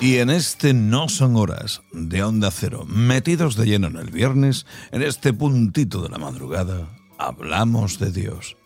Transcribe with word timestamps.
Y 0.00 0.18
en 0.18 0.28
este 0.28 0.74
No 0.74 1.08
Son 1.08 1.36
Horas 1.36 1.80
de 1.92 2.22
Onda 2.22 2.50
Cero, 2.50 2.84
metidos 2.86 3.56
de 3.56 3.64
lleno 3.64 3.86
en 3.86 3.96
el 3.96 4.10
viernes, 4.10 4.66
en 4.92 5.02
este 5.02 5.32
puntito 5.32 6.02
de 6.02 6.10
la 6.10 6.18
madrugada, 6.18 6.88
hablamos 7.16 7.98
de 7.98 8.12
Dios. 8.12 8.56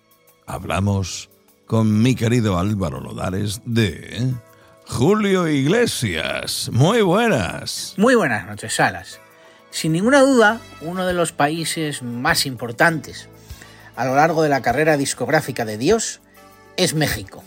Hablamos 0.46 1.30
con 1.66 2.02
mi 2.02 2.16
querido 2.16 2.58
Álvaro 2.58 3.00
Lodares 3.00 3.62
de 3.64 4.34
Julio 4.86 5.46
Iglesias. 5.46 6.68
Muy 6.72 7.00
buenas. 7.02 7.94
Muy 7.96 8.16
buenas 8.16 8.46
noches, 8.46 8.74
Salas. 8.74 9.20
Sin 9.70 9.92
ninguna 9.92 10.22
duda, 10.22 10.60
uno 10.80 11.06
de 11.06 11.14
los 11.14 11.30
países 11.30 12.02
más 12.02 12.44
importantes 12.44 13.28
a 13.94 14.04
lo 14.04 14.16
largo 14.16 14.42
de 14.42 14.48
la 14.48 14.62
carrera 14.62 14.96
discográfica 14.96 15.64
de 15.64 15.78
Dios 15.78 16.20
es 16.76 16.94
México. 16.94 17.44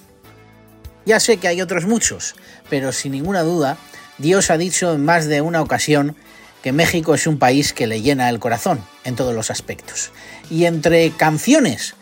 Ya 1.05 1.19
sé 1.19 1.37
que 1.37 1.47
hay 1.47 1.61
otros 1.61 1.85
muchos, 1.85 2.35
pero 2.69 2.91
sin 2.93 3.11
ninguna 3.11 3.41
duda, 3.41 3.77
Dios 4.17 4.49
ha 4.49 4.57
dicho 4.57 4.93
en 4.93 5.03
más 5.03 5.25
de 5.25 5.41
una 5.41 5.61
ocasión 5.61 6.15
que 6.61 6.71
México 6.71 7.13
es 7.13 7.27
un 7.27 7.39
país 7.39 7.73
que 7.73 7.87
le 7.87 8.01
llena 8.01 8.29
el 8.29 8.39
corazón 8.39 8.79
en 9.03 9.17
todos 9.17 9.35
los 9.35 9.51
aspectos. 9.51 10.11
Y 10.49 10.65
entre 10.65 11.11
canciones 11.11 11.95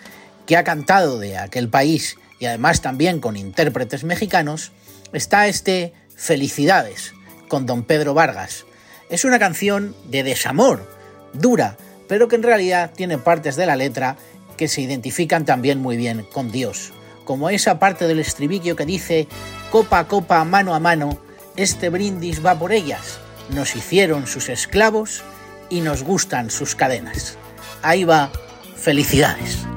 que 0.45 0.55
ha 0.55 0.63
cantado 0.63 1.17
de 1.17 1.37
aquel 1.37 1.67
país 1.67 2.17
y 2.39 2.45
además 2.45 2.81
también 2.81 3.19
con 3.19 3.37
intérpretes 3.37 4.03
mexicanos, 4.03 4.71
está 5.13 5.47
este 5.47 5.93
Felicidades 6.15 7.13
con 7.47 7.65
don 7.65 7.83
Pedro 7.83 8.13
Vargas. 8.13 8.65
Es 9.09 9.25
una 9.25 9.39
canción 9.39 9.95
de 10.09 10.21
desamor, 10.21 10.87
dura, 11.33 11.75
pero 12.07 12.27
que 12.27 12.35
en 12.35 12.43
realidad 12.43 12.91
tiene 12.95 13.17
partes 13.17 13.55
de 13.55 13.65
la 13.65 13.75
letra 13.75 14.17
que 14.57 14.67
se 14.67 14.81
identifican 14.81 15.45
también 15.45 15.79
muy 15.79 15.97
bien 15.97 16.23
con 16.31 16.51
Dios 16.51 16.93
como 17.23 17.49
esa 17.49 17.79
parte 17.79 18.07
del 18.07 18.19
estribillo 18.19 18.75
que 18.75 18.85
dice 18.85 19.27
copa 19.71 19.99
a 19.99 20.07
copa, 20.07 20.43
mano 20.43 20.75
a 20.75 20.79
mano, 20.79 21.19
este 21.55 21.89
brindis 21.89 22.45
va 22.45 22.57
por 22.57 22.71
ellas, 22.71 23.19
nos 23.49 23.75
hicieron 23.75 24.27
sus 24.27 24.49
esclavos 24.49 25.23
y 25.69 25.81
nos 25.81 26.03
gustan 26.03 26.49
sus 26.49 26.75
cadenas. 26.75 27.37
Ahí 27.81 28.03
va, 28.03 28.31
felicidades. 28.75 29.70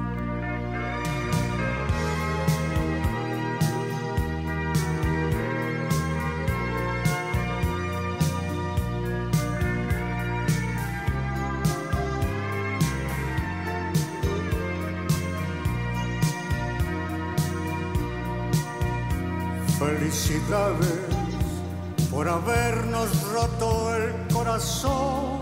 Por 22.11 22.29
habernos 22.29 23.09
roto 23.33 23.95
el 23.97 24.13
corazón 24.33 25.41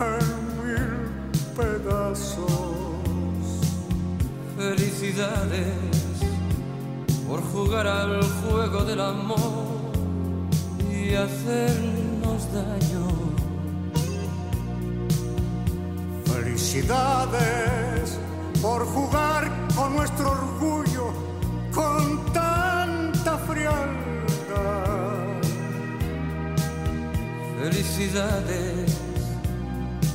en 0.00 0.66
mil 0.66 1.30
pedazos. 1.54 2.46
Felicidades 4.56 5.66
por 7.28 7.42
jugar 7.52 7.86
al 7.86 8.22
juego 8.22 8.84
del 8.84 9.00
amor 9.00 9.66
y 10.90 11.14
hacernos 11.14 12.52
daño. 12.52 13.06
Felicidades 16.24 18.18
por 18.62 18.86
jugar 18.86 19.50
con 19.76 19.94
nuestro 19.94 20.30
orgullo, 20.30 21.12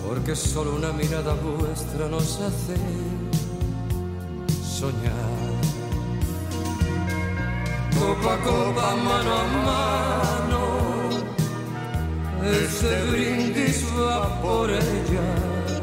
Porque 0.07 0.35
solo 0.35 0.75
una 0.75 0.91
mirada 0.91 1.35
vuestra 1.35 2.09
nos 2.09 2.39
hace 2.41 2.75
soñar. 4.63 5.51
Copa 7.99 8.33
a 8.33 8.37
copa, 8.39 8.95
mano 8.95 9.31
a 9.33 9.43
mano, 9.69 10.61
ese 12.43 13.03
brindis 13.11 13.85
va 13.95 14.41
por 14.41 14.69
ellas. 14.71 15.81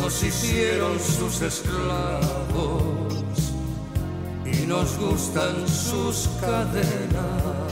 Nos 0.00 0.22
hicieron 0.22 0.98
sus 1.00 1.42
esclavos 1.42 2.94
y 4.44 4.66
nos 4.66 4.96
gustan 4.98 5.66
sus 5.68 6.28
cadenas 6.40 7.65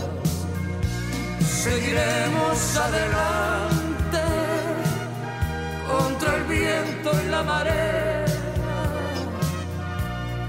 seguiremos 1.65 2.77
adelante 2.77 4.23
contra 5.91 6.37
el 6.37 6.45
viento 6.45 7.11
y 7.25 7.29
la 7.31 7.43
marea, 7.43 8.27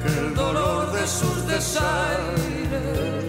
que 0.02 0.10
el 0.20 0.36
dolor 0.36 0.92
de 0.92 1.08
sus 1.08 1.48
desaires 1.48 3.25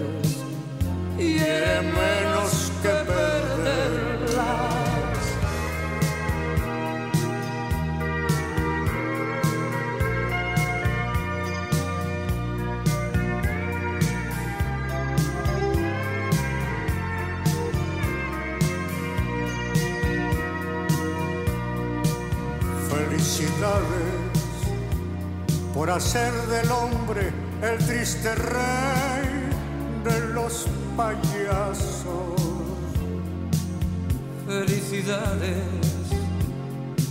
por 25.73 25.89
hacer 25.91 26.33
del 26.47 26.71
hombre 26.71 27.31
el 27.61 27.77
triste 27.85 28.33
rey 28.33 29.51
de 30.03 30.33
los 30.33 30.65
payasos. 30.95 32.41
Felicidades 34.47 35.61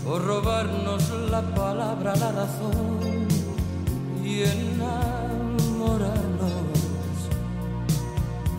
por 0.05 0.25
robarnos 0.25 1.09
la 1.31 1.43
palabra, 1.55 2.17
la 2.17 2.33
razón 2.33 3.29
y 4.25 4.43
enamorarnos. 4.43 6.51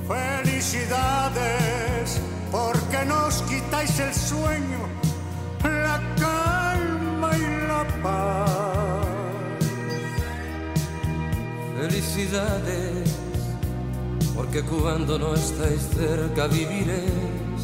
Felicidades 0.08 2.22
porque 2.50 3.04
nos 3.06 3.42
quitáis 3.44 4.00
el 4.00 4.14
sueño, 4.14 4.88
Felicidades, 11.90 13.16
porque 14.36 14.62
cuando 14.62 15.18
no 15.18 15.34
estáis 15.34 15.84
cerca 15.96 16.48
viviréis 16.48 17.62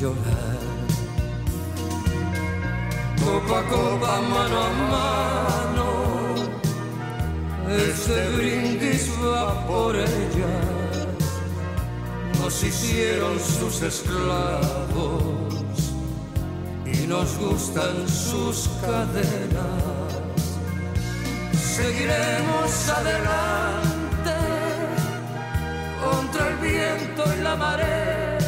llorar. 0.00 0.58
Copa 3.24 3.60
a 3.60 3.62
copa, 3.68 4.20
mano 4.22 4.58
a 4.62 4.70
mano, 4.94 5.88
este 7.68 8.28
brindis 8.36 9.08
va 9.22 9.64
por 9.68 9.94
ellas. 9.94 11.06
Nos 12.40 12.64
hicieron 12.64 13.38
sus 13.38 13.80
esclavos 13.82 15.52
nos 17.12 17.36
gustan 17.38 18.08
sus 18.08 18.68
cadenas. 18.80 20.31
Seguiremos 21.72 22.88
adelante 22.90 24.34
contra 26.04 26.48
el 26.48 26.56
viento 26.56 27.24
y 27.34 27.42
la 27.42 27.56
marea, 27.56 28.38